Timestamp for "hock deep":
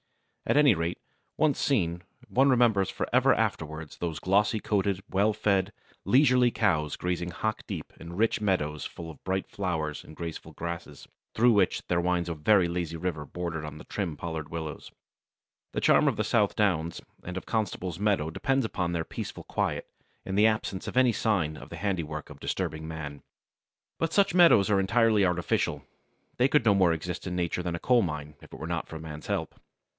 7.29-7.93